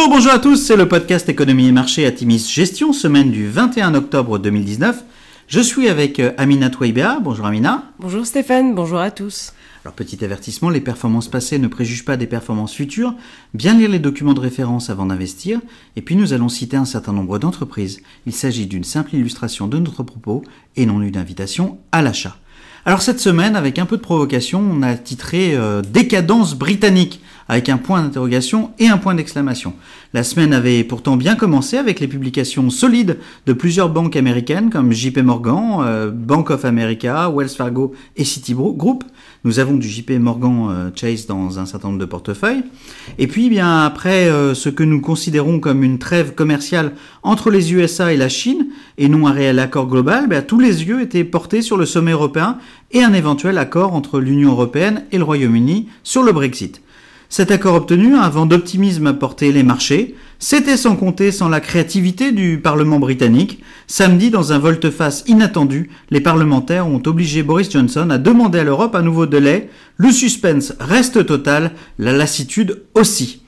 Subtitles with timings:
[0.00, 3.50] Bonjour, bonjour à tous, c'est le podcast Économie et Marché à Timis Gestion, semaine du
[3.50, 5.04] 21 octobre 2019.
[5.46, 7.18] Je suis avec euh, Amina Touaibea.
[7.20, 7.84] Bonjour Amina.
[7.98, 9.52] Bonjour Stéphane, bonjour à tous.
[9.84, 13.14] Alors petit avertissement, les performances passées ne préjugent pas des performances futures.
[13.52, 15.60] Bien lire les documents de référence avant d'investir.
[15.96, 18.00] Et puis nous allons citer un certain nombre d'entreprises.
[18.24, 20.42] Il s'agit d'une simple illustration de notre propos
[20.76, 22.38] et non d'une invitation à l'achat.
[22.86, 27.68] Alors cette semaine, avec un peu de provocation, on a titré euh, Décadence britannique avec
[27.68, 29.74] un point d'interrogation et un point d'exclamation.
[30.12, 34.92] La semaine avait pourtant bien commencé avec les publications solides de plusieurs banques américaines comme
[34.92, 39.04] JP Morgan, euh, Bank of America, Wells Fargo et Citigroup.
[39.44, 42.62] Nous avons du JP Morgan euh, Chase dans un certain nombre de portefeuilles.
[43.18, 47.72] Et puis, bien après euh, ce que nous considérons comme une trêve commerciale entre les
[47.72, 48.66] USA et la Chine,
[48.98, 52.12] et non un réel accord global, ben, tous les yeux étaient portés sur le sommet
[52.12, 52.58] européen
[52.92, 56.82] et un éventuel accord entre l'Union européenne et le Royaume-Uni sur le Brexit.
[57.32, 61.60] Cet accord obtenu, un vent d'optimisme a porté les marchés, c'était sans compter sans la
[61.60, 63.62] créativité du Parlement britannique.
[63.86, 68.96] Samedi, dans un volte-face inattendu, les parlementaires ont obligé Boris Johnson à demander à l'Europe
[68.96, 69.70] un nouveau délai.
[69.96, 73.42] Le suspense reste total, la lassitude aussi.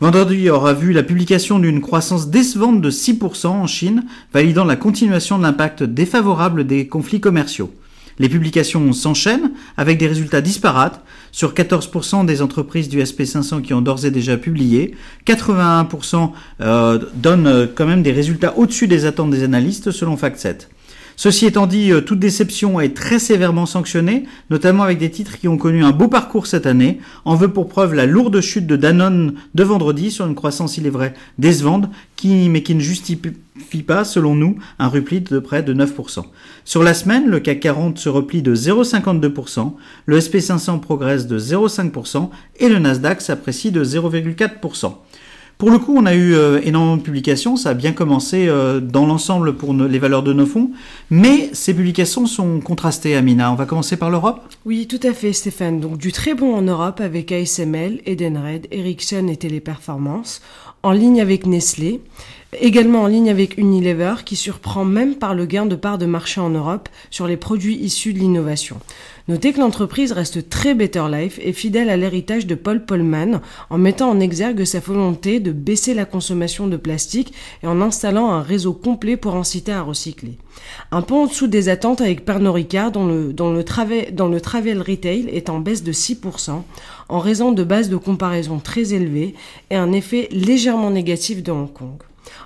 [0.00, 5.38] Vendredi aura vu la publication d'une croissance décevante de 6% en Chine, validant la continuation
[5.38, 7.72] de l'impact défavorable des conflits commerciaux.
[8.18, 11.02] Les publications s'enchaînent avec des résultats disparates.
[11.32, 14.94] Sur 14% des entreprises du SP500 qui ont d'ores et déjà publié,
[15.26, 20.68] 81% euh, donnent euh, quand même des résultats au-dessus des attentes des analystes selon FactSet.
[21.16, 25.46] Ceci étant dit, euh, toute déception est très sévèrement sanctionnée, notamment avec des titres qui
[25.46, 27.00] ont connu un beau parcours cette année.
[27.24, 30.86] En veut pour preuve la lourde chute de Danone de vendredi sur une croissance, il
[30.86, 35.62] est vrai, décevante, qui, mais qui ne justifie pas, selon nous, un repli de près
[35.62, 36.24] de 9%.
[36.64, 39.74] Sur la semaine, le CAC 40 se replie de 0,52%,
[40.06, 44.94] le SP500 progresse de 0,5% et le Nasdaq s'apprécie de 0,4%.
[45.58, 48.80] Pour le coup, on a eu euh, énormément de publications, ça a bien commencé euh,
[48.80, 50.70] dans l'ensemble pour les valeurs de nos fonds,
[51.10, 53.52] mais ces publications sont contrastées, Amina.
[53.52, 55.80] On va commencer par l'Europe Oui, tout à fait, Stéphane.
[55.80, 60.42] Donc du très bon en Europe avec ASML, Edenred, Ericsson et Téléperformance,
[60.82, 62.00] en ligne avec Nestlé.
[62.60, 66.40] Également en ligne avec Unilever qui surprend même par le gain de part de marché
[66.40, 68.78] en Europe sur les produits issus de l'innovation.
[69.26, 73.78] Notez que l'entreprise reste très Better Life et fidèle à l'héritage de Paul Polman en
[73.78, 77.32] mettant en exergue sa volonté de baisser la consommation de plastique
[77.62, 80.36] et en installant un réseau complet pour inciter à recycler.
[80.92, 85.28] Un peu en dessous des attentes avec Pernod Ricard dont le, dont le travel retail
[85.32, 86.62] est en baisse de 6%
[87.08, 89.34] en raison de bases de comparaison très élevées
[89.70, 91.96] et un effet légèrement négatif de Hong Kong.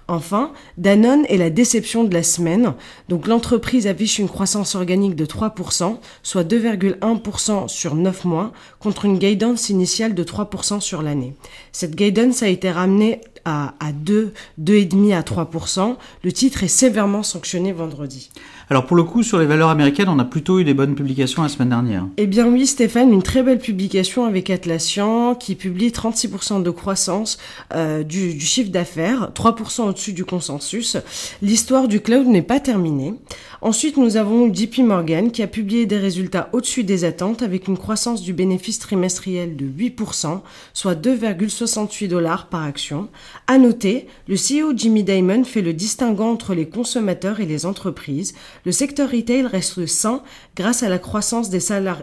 [0.08, 2.74] Enfin, Danone est la déception de la semaine.
[3.08, 9.18] Donc l'entreprise affiche une croissance organique de 3%, soit 2,1% sur 9 mois, contre une
[9.18, 11.34] guidance initiale de 3% sur l'année.
[11.72, 15.96] Cette guidance a été ramenée à, à 2, 2,5 à 3%.
[16.22, 18.30] Le titre est sévèrement sanctionné vendredi.
[18.70, 21.42] Alors pour le coup, sur les valeurs américaines, on a plutôt eu des bonnes publications
[21.42, 22.04] la semaine dernière.
[22.18, 27.38] Eh bien oui, Stéphane, une très belle publication avec Atlassian qui publie 36% de croissance
[27.74, 30.96] euh, du, du, chiffre d'affaires, 3% au-dessus du consensus.
[31.42, 33.14] L'histoire du cloud n'est pas terminée.
[33.60, 37.78] Ensuite, nous avons JP Morgan qui a publié des résultats au-dessus des attentes avec une
[37.78, 40.40] croissance du bénéfice trimestriel de 8%,
[40.74, 43.08] soit 2,68 dollars par action.
[43.46, 48.34] À noter, le CEO Jimmy Dimon fait le distinguant entre les consommateurs et les entreprises
[48.64, 50.22] le secteur retail reste sain
[50.56, 52.02] grâce à la croissance des salaires,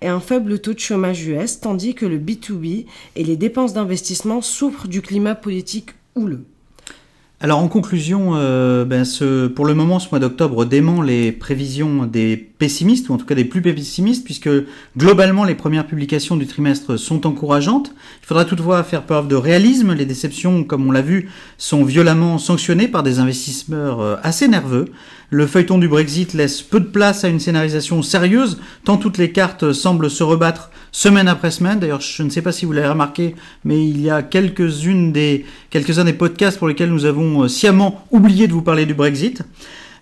[0.00, 2.86] et un faible taux de chômage US, tandis que le B2B
[3.16, 6.53] et les dépenses d'investissement souffrent du climat politique houleux.
[7.44, 9.04] Alors en conclusion, euh, ben
[9.54, 13.34] pour le moment, ce mois d'octobre dément les prévisions des pessimistes, ou en tout cas
[13.34, 14.48] des plus pessimistes, puisque
[14.96, 17.92] globalement les premières publications du trimestre sont encourageantes.
[18.22, 19.92] Il faudra toutefois faire preuve de réalisme.
[19.92, 21.28] Les déceptions, comme on l'a vu,
[21.58, 24.86] sont violemment sanctionnées par des investisseurs euh, assez nerveux.
[25.28, 29.32] Le feuilleton du Brexit laisse peu de place à une scénarisation sérieuse, tant toutes les
[29.32, 31.80] cartes semblent se rebattre semaine après semaine.
[31.80, 33.34] D'ailleurs, je ne sais pas si vous l'avez remarqué,
[33.64, 38.04] mais il y a quelques-unes des, quelques-uns des podcasts pour lesquels nous avons euh, sciemment
[38.10, 39.42] oublié de vous parler du Brexit.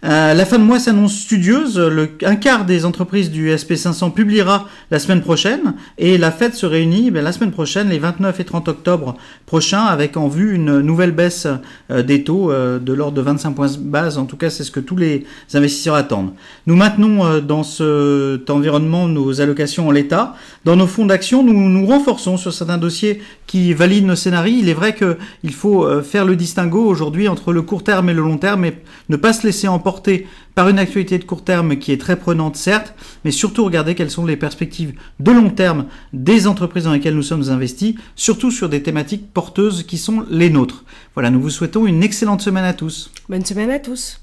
[0.05, 1.81] Euh, la fin de mois s'annonce studieuse.
[2.25, 7.13] Un quart des entreprises du SP500 publiera la semaine prochaine et la fête se réunit
[7.13, 9.15] ben, la semaine prochaine, les 29 et 30 octobre
[9.47, 11.47] prochains, avec en vue une nouvelle baisse
[11.93, 14.19] euh, des taux euh, de l'ordre de 25 points de base.
[14.19, 16.33] En tout cas, c'est ce que tous les investisseurs attendent.
[16.67, 20.35] Nous maintenons dans cet environnement nos allocations en l'état.
[20.65, 24.57] Dans nos fonds d'action, nous nous renforçons sur certains dossiers qui valident nos scénarios.
[24.59, 28.23] Il est vrai qu'il faut faire le distinguo aujourd'hui entre le court terme et le
[28.23, 28.79] long terme et
[29.09, 32.17] ne pas se laisser emporter porté par une actualité de court terme qui est très
[32.17, 32.95] prenante, certes,
[33.27, 35.85] mais surtout regarder quelles sont les perspectives de long terme
[36.15, 40.49] des entreprises dans lesquelles nous sommes investis, surtout sur des thématiques porteuses qui sont les
[40.49, 40.85] nôtres.
[41.13, 43.11] Voilà, nous vous souhaitons une excellente semaine à tous.
[43.29, 44.19] Bonne semaine à tous.